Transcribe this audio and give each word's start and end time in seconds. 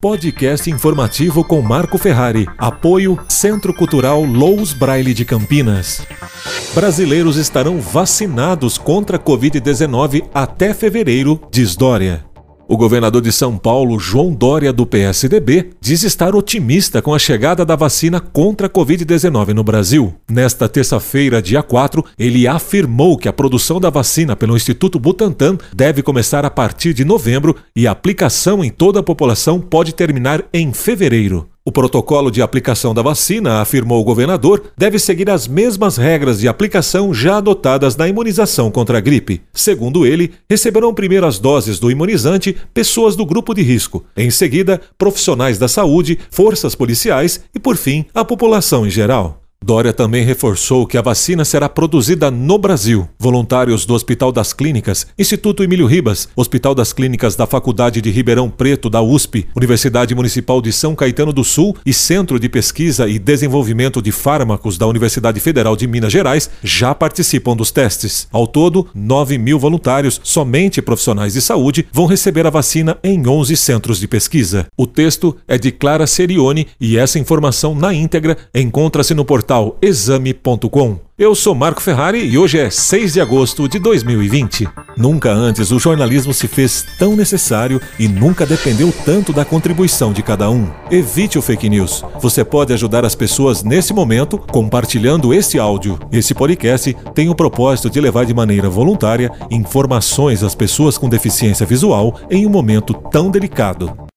Podcast 0.00 0.70
informativo 0.70 1.42
com 1.42 1.60
Marco 1.60 1.98
Ferrari. 1.98 2.46
Apoio 2.56 3.18
Centro 3.28 3.74
Cultural 3.74 4.22
Lous 4.22 4.72
Braille 4.72 5.12
de 5.12 5.24
Campinas. 5.24 6.06
Brasileiros 6.72 7.36
estarão 7.36 7.80
vacinados 7.80 8.78
contra 8.78 9.16
a 9.16 9.20
Covid-19 9.20 10.28
até 10.32 10.72
fevereiro, 10.72 11.40
diz 11.50 11.74
Dória. 11.74 12.27
O 12.70 12.76
governador 12.76 13.22
de 13.22 13.32
São 13.32 13.56
Paulo, 13.56 13.98
João 13.98 14.30
Dória, 14.30 14.74
do 14.74 14.84
PSDB, 14.84 15.70
diz 15.80 16.02
estar 16.02 16.36
otimista 16.36 17.00
com 17.00 17.14
a 17.14 17.18
chegada 17.18 17.64
da 17.64 17.74
vacina 17.74 18.20
contra 18.20 18.66
a 18.66 18.70
Covid-19 18.70 19.54
no 19.54 19.64
Brasil. 19.64 20.14
Nesta 20.30 20.68
terça-feira, 20.68 21.40
dia 21.40 21.62
4, 21.62 22.04
ele 22.18 22.46
afirmou 22.46 23.16
que 23.16 23.26
a 23.26 23.32
produção 23.32 23.80
da 23.80 23.88
vacina 23.88 24.36
pelo 24.36 24.54
Instituto 24.54 24.98
Butantan 24.98 25.56
deve 25.74 26.02
começar 26.02 26.44
a 26.44 26.50
partir 26.50 26.92
de 26.92 27.06
novembro 27.06 27.56
e 27.74 27.86
a 27.86 27.92
aplicação 27.92 28.62
em 28.62 28.68
toda 28.68 29.00
a 29.00 29.02
população 29.02 29.58
pode 29.58 29.94
terminar 29.94 30.44
em 30.52 30.70
fevereiro. 30.74 31.48
O 31.68 31.70
protocolo 31.70 32.30
de 32.30 32.40
aplicação 32.40 32.94
da 32.94 33.02
vacina, 33.02 33.60
afirmou 33.60 34.00
o 34.00 34.04
governador, 34.04 34.72
deve 34.74 34.98
seguir 34.98 35.28
as 35.28 35.46
mesmas 35.46 35.98
regras 35.98 36.40
de 36.40 36.48
aplicação 36.48 37.12
já 37.12 37.36
adotadas 37.36 37.94
na 37.94 38.08
imunização 38.08 38.70
contra 38.70 38.96
a 38.96 39.00
gripe. 39.02 39.42
Segundo 39.52 40.06
ele, 40.06 40.32
receberão 40.48 40.94
primeiras 40.94 41.38
doses 41.38 41.78
do 41.78 41.90
imunizante 41.90 42.56
pessoas 42.72 43.14
do 43.14 43.26
grupo 43.26 43.52
de 43.52 43.60
risco, 43.60 44.02
em 44.16 44.30
seguida, 44.30 44.80
profissionais 44.96 45.58
da 45.58 45.68
saúde, 45.68 46.18
forças 46.30 46.74
policiais 46.74 47.38
e, 47.54 47.58
por 47.58 47.76
fim, 47.76 48.06
a 48.14 48.24
população 48.24 48.86
em 48.86 48.90
geral. 48.90 49.47
Dória 49.64 49.92
também 49.92 50.24
reforçou 50.24 50.86
que 50.86 50.96
a 50.96 51.02
vacina 51.02 51.44
será 51.44 51.68
produzida 51.68 52.30
no 52.30 52.56
Brasil. 52.56 53.08
Voluntários 53.18 53.84
do 53.84 53.92
Hospital 53.92 54.30
das 54.30 54.52
Clínicas, 54.52 55.06
Instituto 55.18 55.64
Emílio 55.64 55.84
Ribas, 55.84 56.28
Hospital 56.36 56.76
das 56.76 56.92
Clínicas 56.92 57.34
da 57.34 57.44
Faculdade 57.44 58.00
de 58.00 58.08
Ribeirão 58.08 58.48
Preto 58.48 58.88
da 58.88 59.02
USP, 59.02 59.48
Universidade 59.56 60.14
Municipal 60.14 60.62
de 60.62 60.72
São 60.72 60.94
Caetano 60.94 61.32
do 61.32 61.42
Sul 61.42 61.76
e 61.84 61.92
Centro 61.92 62.38
de 62.38 62.48
Pesquisa 62.48 63.08
e 63.08 63.18
Desenvolvimento 63.18 64.00
de 64.00 64.12
Fármacos 64.12 64.78
da 64.78 64.86
Universidade 64.86 65.40
Federal 65.40 65.76
de 65.76 65.88
Minas 65.88 66.12
Gerais 66.12 66.48
já 66.62 66.94
participam 66.94 67.56
dos 67.56 67.72
testes. 67.72 68.28
Ao 68.30 68.46
todo, 68.46 68.86
9 68.94 69.38
mil 69.38 69.58
voluntários, 69.58 70.20
somente 70.22 70.80
profissionais 70.80 71.32
de 71.32 71.42
saúde, 71.42 71.86
vão 71.92 72.06
receber 72.06 72.46
a 72.46 72.50
vacina 72.50 72.96
em 73.02 73.26
11 73.26 73.56
centros 73.56 73.98
de 73.98 74.06
pesquisa. 74.06 74.66
O 74.76 74.86
texto 74.86 75.36
é 75.48 75.58
de 75.58 75.72
Clara 75.72 76.06
Serione 76.06 76.68
e 76.80 76.96
essa 76.96 77.18
informação 77.18 77.74
na 77.74 77.92
íntegra 77.92 78.38
encontra-se 78.54 79.12
no 79.14 79.24
portal 79.24 79.47
portal 79.48 79.78
exame.com. 79.80 80.98
Eu 81.18 81.34
sou 81.34 81.52
Marco 81.54 81.82
Ferrari 81.82 82.24
e 82.24 82.38
hoje 82.38 82.58
é 82.58 82.70
6 82.70 83.14
de 83.14 83.20
agosto 83.20 83.66
de 83.66 83.78
2020. 83.78 84.68
Nunca 84.96 85.32
antes 85.32 85.72
o 85.72 85.78
jornalismo 85.78 86.32
se 86.32 86.46
fez 86.46 86.86
tão 86.98 87.16
necessário 87.16 87.80
e 87.98 88.06
nunca 88.06 88.46
dependeu 88.46 88.92
tanto 89.04 89.32
da 89.32 89.44
contribuição 89.44 90.12
de 90.12 90.22
cada 90.22 90.48
um. 90.50 90.68
Evite 90.90 91.38
o 91.38 91.42
fake 91.42 91.68
news. 91.68 92.04
Você 92.20 92.44
pode 92.44 92.72
ajudar 92.72 93.04
as 93.04 93.16
pessoas 93.16 93.64
nesse 93.64 93.92
momento 93.92 94.38
compartilhando 94.38 95.34
esse 95.34 95.58
áudio. 95.58 95.98
Esse 96.12 96.34
podcast 96.34 96.94
tem 97.14 97.28
o 97.28 97.34
propósito 97.34 97.90
de 97.90 98.00
levar 98.00 98.26
de 98.26 98.34
maneira 98.34 98.68
voluntária 98.68 99.32
informações 99.50 100.44
às 100.44 100.54
pessoas 100.54 100.96
com 100.98 101.08
deficiência 101.08 101.66
visual 101.66 102.20
em 102.30 102.46
um 102.46 102.50
momento 102.50 102.94
tão 103.10 103.28
delicado. 103.30 103.96